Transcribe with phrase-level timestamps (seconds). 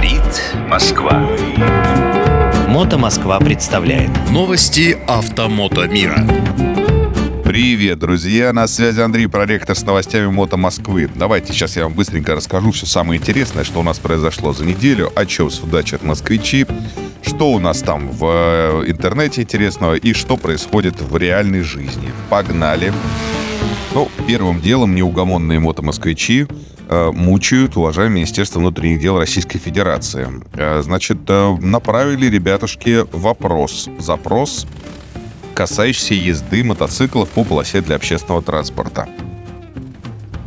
[0.00, 1.28] Говорит Москва.
[2.68, 6.26] Мото Москва представляет Новости автомото мира.
[7.44, 8.54] Привет, друзья!
[8.54, 11.10] На связи Андрей, проректор с новостями Мото Москвы.
[11.14, 15.12] Давайте сейчас я вам быстренько расскажу все самое интересное, что у нас произошло за неделю,
[15.14, 16.66] о чем судачат москвичи,
[17.20, 22.10] что у нас там в э, интернете интересного и что происходит в реальной жизни.
[22.30, 22.90] Погнали!
[23.92, 26.48] Ну, первым делом неугомонные мотомосквичи
[26.90, 30.28] мучают уважаемое Министерство внутренних дел Российской Федерации.
[30.54, 34.66] Э, значит, э, направили ребятушки вопрос, запрос,
[35.54, 39.08] касающийся езды мотоциклов по полосе для общественного транспорта.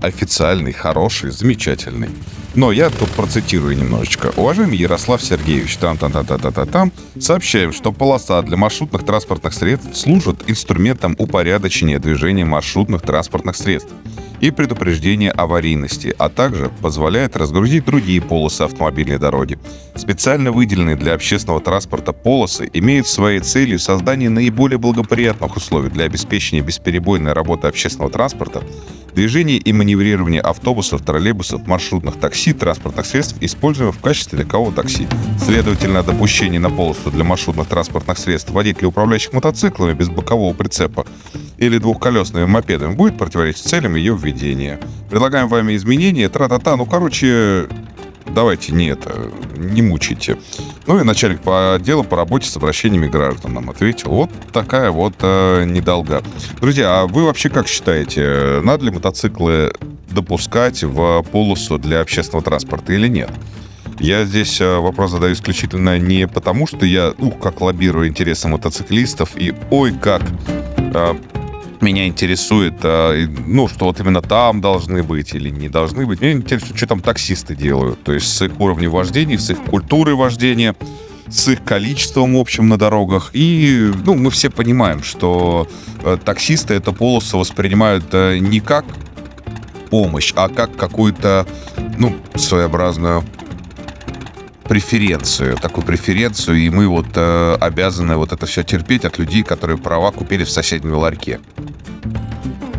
[0.00, 2.08] Официальный, хороший, замечательный.
[2.54, 4.32] Но я тут процитирую немножечко.
[4.36, 9.52] Уважаемый Ярослав Сергеевич, там там там там там там сообщаем, что полоса для маршрутных транспортных
[9.52, 13.92] средств служит инструментом упорядочения движения маршрутных транспортных средств
[14.40, 19.58] и предупреждения аварийности, а также позволяет разгрузить другие полосы автомобильной дороги.
[19.94, 26.62] Специально выделенные для общественного транспорта полосы имеют своей целью создание наиболее благоприятных условий для обеспечения
[26.62, 28.62] бесперебойной работы общественного транспорта
[29.14, 35.08] Движение и маневрирование автобусов, троллейбусов, маршрутных такси, транспортных средств, используемых в качестве легкового такси.
[35.44, 41.06] Следовательно, допущение на полосу для маршрутных транспортных средств водителей, управляющих мотоциклами без бокового прицепа
[41.58, 44.29] или двухколесными мопедами, будет противоречить целям ее введения.
[45.08, 47.68] Предлагаем вами изменения, тра-та-та, ну, короче,
[48.34, 50.38] давайте не это, не мучайте.
[50.86, 54.10] Ну и начальник по отделу по работе с обращениями граждан нам ответил.
[54.10, 56.22] Вот такая вот э, недолга.
[56.60, 59.72] Друзья, а вы вообще как считаете, надо ли мотоциклы
[60.10, 63.30] допускать в полосу для общественного транспорта или нет?
[63.98, 69.32] Я здесь э, вопрос задаю исключительно не потому, что я, ух, как лоббирую интересы мотоциклистов
[69.36, 70.22] и ой, как
[70.78, 71.14] э,
[71.82, 76.20] меня интересует, э, ну, что вот именно там должны быть или не должны быть.
[76.20, 78.02] Меня интересует, что там таксисты делают.
[78.02, 80.74] То есть с их уровнем вождения, с их культурой вождения,
[81.28, 83.30] с их количеством общим на дорогах.
[83.32, 85.68] И, ну, мы все понимаем, что
[86.02, 88.84] э, таксисты эту полосу воспринимают э, не как
[89.90, 91.46] помощь, а как какую-то,
[91.98, 93.24] ну, своеобразную
[94.70, 99.78] преференцию, такую преференцию, и мы вот э, обязаны вот это все терпеть от людей, которые
[99.78, 101.40] права купили в соседнем ларьке.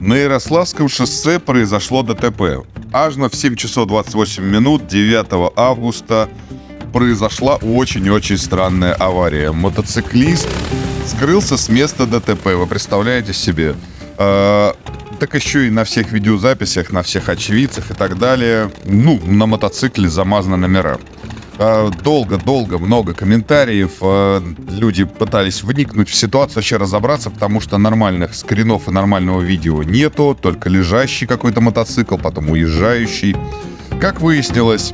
[0.00, 2.64] На Ярославском шоссе произошло ДТП.
[2.90, 6.30] Аж на в 7 часов 28 минут 9 августа
[6.94, 9.52] произошла очень-очень странная авария.
[9.52, 10.48] Мотоциклист
[11.06, 12.46] скрылся с места ДТП.
[12.46, 13.74] Вы представляете себе?
[14.16, 14.72] Э,
[15.20, 18.70] так еще и на всех видеозаписях, на всех очевидцах и так далее.
[18.86, 20.98] Ну, на мотоцикле замазаны номера.
[21.56, 23.92] Долго-долго, много комментариев.
[24.00, 29.82] Э, люди пытались вникнуть в ситуацию, вообще разобраться, потому что нормальных скринов и нормального видео
[29.82, 30.36] нету.
[30.40, 33.36] Только лежащий какой-то мотоцикл, потом уезжающий.
[34.00, 34.92] Как выяснилось,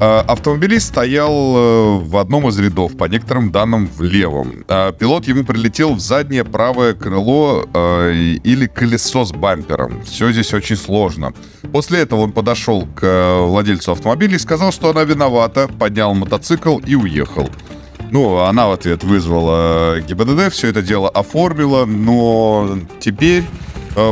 [0.00, 4.64] автомобилист стоял э, в одном из рядов, по некоторым данным в левом.
[4.68, 10.02] А, пилот ему прилетел в заднее правое крыло э, или колесо с бампером.
[10.04, 11.32] Все здесь очень сложно.
[11.72, 16.78] После этого он подошел к э, владельцу автомобиля и сказал, что она виновата, поднял мотоцикл
[16.78, 17.48] и уехал.
[18.10, 23.67] Ну, она в ответ вызвала ГИБДД, все это дело оформила, но теперь Э,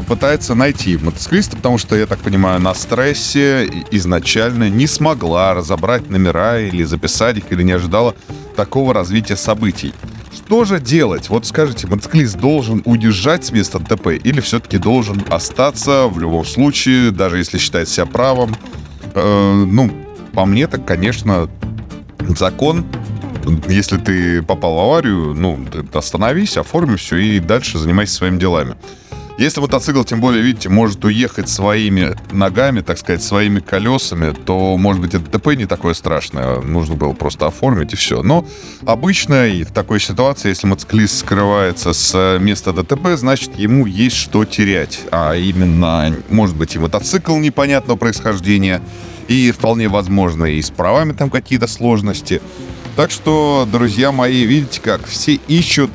[0.06, 6.60] пытается найти мотоциклиста, потому что, я так понимаю, на стрессе изначально не смогла разобрать номера
[6.60, 8.14] или записать их, или не ожидала
[8.56, 9.92] такого развития событий.
[10.34, 11.28] Что же делать?
[11.28, 17.10] Вот скажите, мотоциклист должен уезжать с места ДТП или все-таки должен остаться в любом случае,
[17.10, 18.54] даже если считает себя правым?
[19.14, 19.90] Э, ну,
[20.32, 21.48] по мне так, конечно,
[22.36, 22.86] закон
[23.68, 25.58] если ты попал в аварию, ну,
[25.92, 28.74] остановись, оформи все и дальше занимайся своими делами.
[29.38, 35.02] Если мотоцикл, тем более, видите, может уехать своими ногами, так сказать, своими колесами, то, может
[35.02, 36.62] быть, это ДТП не такое страшное.
[36.62, 38.22] Нужно было просто оформить и все.
[38.22, 38.46] Но
[38.86, 44.46] обычно и в такой ситуации, если мотоциклист скрывается с места ДТП, значит, ему есть что
[44.46, 45.00] терять.
[45.12, 48.80] А именно, может быть, и мотоцикл непонятного происхождения,
[49.28, 52.40] и вполне возможно и с правами там какие-то сложности.
[52.96, 55.90] Так что, друзья мои, видите как, все ищут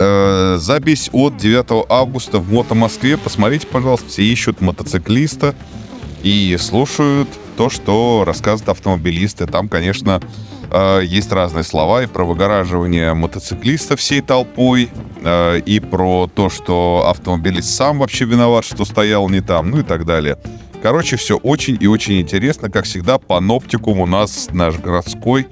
[0.00, 3.16] Э, запись от 9 августа в Мото Москве.
[3.16, 5.56] Посмотрите, пожалуйста, все ищут мотоциклиста
[6.22, 9.46] и слушают то, что рассказывают автомобилисты.
[9.46, 10.20] Там, конечно,
[10.70, 14.88] э, есть разные слова и про выгораживание мотоциклиста всей толпой,
[15.24, 19.82] э, и про то, что автомобилист сам вообще виноват, что стоял не там, ну и
[19.82, 20.38] так далее.
[20.80, 22.70] Короче, все очень и очень интересно.
[22.70, 25.48] Как всегда, паноптикум у нас наш городской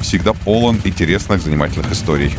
[0.00, 2.32] всегда полон интересных, занимательных историй.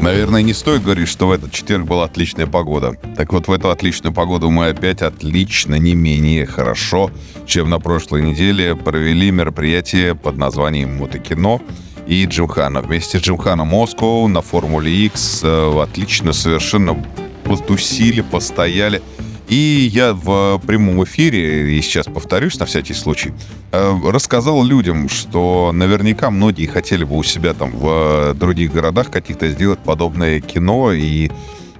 [0.00, 2.96] Наверное, не стоит говорить, что в этот четверг была отличная погода.
[3.16, 7.10] Так вот, в эту отличную погоду мы опять отлично, не менее хорошо,
[7.46, 11.60] чем на прошлой неделе, провели мероприятие под названием «Мотокино»
[12.06, 12.82] и Джимхана.
[12.82, 17.02] Вместе с Джимханом Москву на Формуле X э, отлично совершенно
[17.44, 19.02] потусили, постояли–
[19.54, 23.32] и я в прямом эфире, и сейчас повторюсь на всякий случай,
[23.70, 29.48] э, рассказал людям, что наверняка многие хотели бы у себя там в других городах каких-то
[29.48, 31.30] сделать подобное кино, и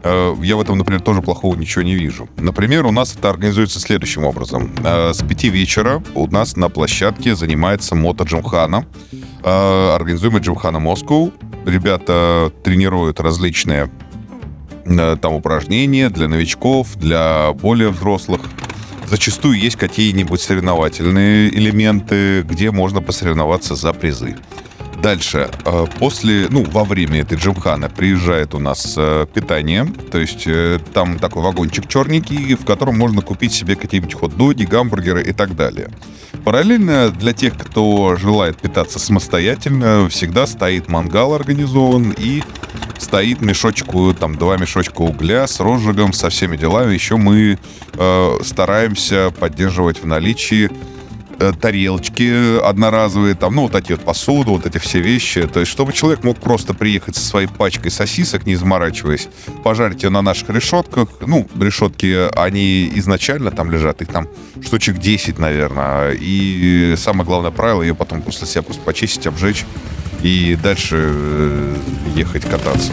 [0.04, 2.28] э, я в этом, например, тоже плохого ничего не вижу.
[2.36, 4.70] Например, у нас это организуется следующим образом.
[4.84, 8.86] Э, с пяти вечера у нас на площадке занимается мото Джимхана.
[9.42, 11.32] Организуемый Джимхана Москву.
[11.66, 14.13] Ребята тренируют различные Э,
[14.84, 18.42] там упражнения для новичков, для более взрослых.
[19.06, 24.36] Зачастую есть какие-нибудь соревновательные элементы, где можно посоревноваться за призы.
[25.02, 30.48] Дальше, э, после, ну, во время этой джимханы приезжает у нас э, питание, то есть
[30.94, 35.90] там такой вагончик черненький, в котором можно купить себе какие-нибудь хот-доги, гамбургеры и так далее.
[36.44, 42.42] Параллельно для тех, кто желает питаться самостоятельно, всегда стоит мангал организован и
[43.04, 46.94] стоит мешочку, там, два мешочка угля с розжигом, со всеми делами.
[46.94, 47.58] Еще мы
[47.92, 50.70] э, стараемся поддерживать в наличии
[51.38, 55.46] э, тарелочки одноразовые, там, ну, вот эти вот посуду, вот эти все вещи.
[55.46, 59.28] То есть, чтобы человек мог просто приехать со своей пачкой сосисок, не заморачиваясь,
[59.62, 61.08] пожарить ее на наших решетках.
[61.20, 64.28] Ну, решетки, они изначально там лежат, их там
[64.64, 66.16] штучек 10, наверное.
[66.18, 69.66] И самое главное правило, ее потом после себя просто почистить, обжечь
[70.24, 71.76] и дальше э,
[72.16, 72.92] ехать кататься.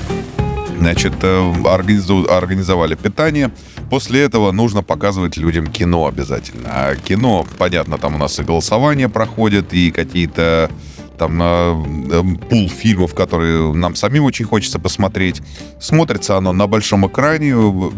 [0.77, 3.51] Значит, э, организовали питание.
[3.89, 6.69] После этого нужно показывать людям кино обязательно.
[6.69, 10.69] А кино, понятно, там у нас и голосование проходит, и какие-то
[11.17, 15.41] там э, пул фильмов, которые нам самим очень хочется посмотреть.
[15.79, 17.51] Смотрится оно на большом экране.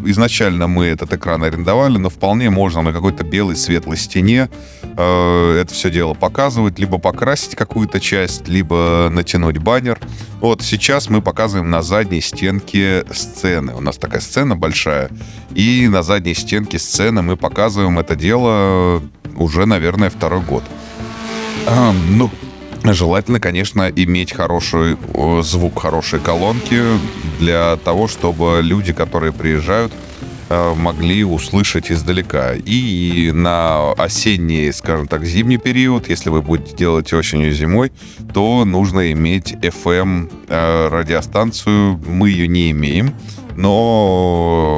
[0.05, 4.49] Изначально мы этот экран арендовали, но вполне можно на какой-то белой светлой стене
[4.97, 9.99] э, это все дело показывать, либо покрасить какую-то часть, либо натянуть баннер.
[10.39, 13.73] Вот сейчас мы показываем на задней стенке сцены.
[13.73, 15.09] У нас такая сцена большая,
[15.55, 19.01] и на задней стенке сцены мы показываем это дело
[19.35, 20.63] уже, наверное, второй год.
[21.65, 22.29] А, ну,
[22.83, 24.97] Желательно, конечно, иметь хороший
[25.41, 26.81] звук, хорошие колонки
[27.39, 29.93] для того, чтобы люди, которые приезжают,
[30.49, 32.53] э, могли услышать издалека.
[32.55, 37.93] И на осенний, скажем так, зимний период, если вы будете делать осенью и зимой,
[38.33, 42.01] то нужно иметь FM э, радиостанцию.
[42.05, 43.13] Мы ее не имеем,
[43.55, 44.72] но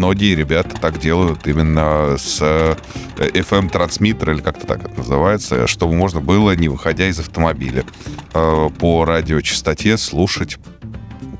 [0.00, 2.74] многие ребята так делают именно с э,
[3.18, 7.84] FM-трансмиттера, или как-то так это называется, чтобы можно было, не выходя из автомобиля,
[8.32, 10.56] э, по радиочастоте слушать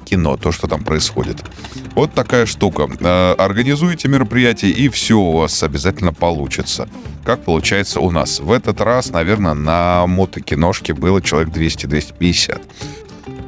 [0.04, 1.42] кино, то, что там происходит.
[1.94, 2.86] Вот такая штука.
[3.00, 6.86] Э, организуйте мероприятие, и все у вас обязательно получится.
[7.24, 8.40] Как получается у нас.
[8.40, 12.60] В этот раз, наверное, на мотокиношке было человек 200-250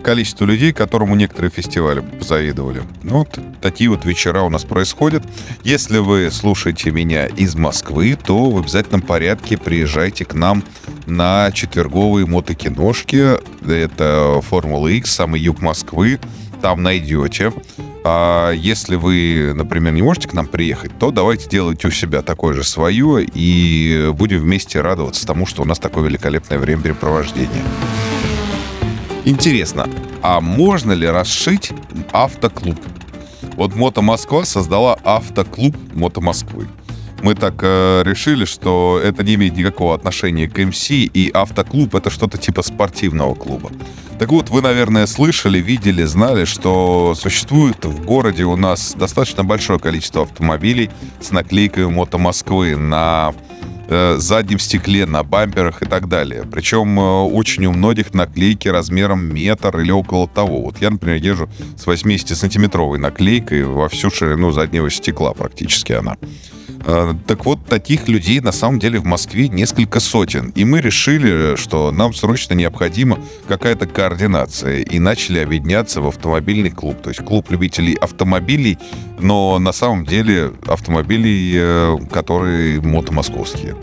[0.03, 2.83] количество людей, которому некоторые фестивали позавидовали.
[3.03, 5.23] Ну, вот такие вот вечера у нас происходят.
[5.63, 10.63] Если вы слушаете меня из Москвы, то в обязательном порядке приезжайте к нам
[11.07, 13.39] на четверговые мотокиношки.
[13.71, 16.21] Это Формула X, самый юг Москвы.
[16.61, 17.53] Там найдете.
[18.05, 22.55] А если вы, например, не можете к нам приехать, то давайте делайте у себя такое
[22.55, 27.63] же свое и будем вместе радоваться тому, что у нас такое великолепное времяпрепровождение.
[29.25, 29.89] Интересно,
[30.21, 31.71] а можно ли расшить
[32.13, 32.79] автоклуб?
[33.57, 36.67] Вот Мото Москва создала автоклуб Мото Москвы.
[37.23, 42.11] Мы так э, решили, что это не имеет никакого отношения к МС, и автоклуб это
[42.11, 43.71] что-то типа спортивного клуба.
[44.19, 49.79] Так вот, вы, наверное, слышали, видели, знали, что существует в городе у нас достаточно большое
[49.79, 53.35] количество автомобилей с наклейкой Мото Москвы на
[53.89, 56.45] э, заднем стекле, на бамперах и так далее.
[56.51, 60.63] Причем э, очень у многих наклейки размером метр или около того.
[60.63, 66.17] Вот я, например, езжу с 80-сантиметровой наклейкой во всю ширину заднего стекла практически она.
[66.85, 70.51] Э, так вот, таких людей на самом деле в Москве несколько сотен.
[70.51, 74.81] И мы решили, что нам срочно необходима какая-то координация.
[74.81, 77.01] И начали объединяться в автомобильный клуб.
[77.03, 78.79] То есть клуб любителей автомобилей,
[79.21, 83.77] но на самом деле автомобилей, э, которые мотомосковские.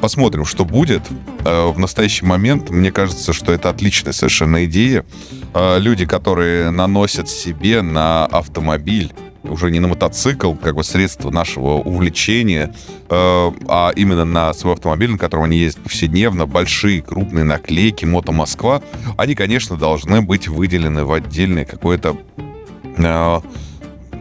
[0.00, 1.02] Посмотрим, что будет.
[1.44, 5.04] Э, в настоящий момент мне кажется, что это отличная совершенно идея.
[5.78, 9.14] Люди, которые наносят себе на автомобиль
[9.50, 12.74] уже не на мотоцикл, как бы средство нашего увлечения,
[13.08, 18.32] э, а именно на свой автомобиль, на котором они ездят повседневно, большие крупные наклейки «Мото
[18.32, 18.82] Москва»,
[19.16, 22.16] они, конечно, должны быть выделены в отдельное какое-то
[22.96, 23.40] э,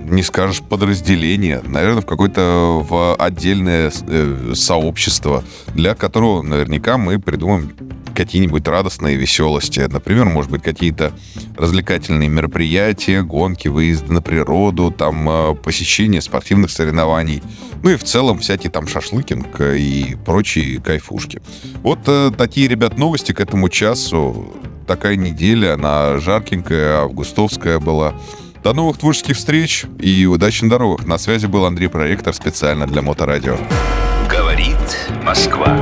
[0.09, 5.43] не скажешь подразделение, наверное, в какое-то в отдельное э, сообщество,
[5.73, 7.73] для которого наверняка мы придумаем
[8.15, 9.81] какие-нибудь радостные веселости.
[9.81, 11.11] Например, может быть, какие-то
[11.57, 17.43] развлекательные мероприятия, гонки, выезды на природу, там э, посещение спортивных соревнований.
[17.83, 21.41] Ну и в целом всякие там шашлыкинг и прочие кайфушки.
[21.83, 24.53] Вот э, такие, ребят, новости к этому часу.
[24.87, 28.15] Такая неделя, она жаркенькая, августовская была.
[28.65, 31.05] До новых творческих встреч и удачи на дорогах.
[31.05, 33.59] На связи был Андрей Проектор специально для Моторадио.
[34.27, 34.75] Говорит
[35.23, 35.79] Москва.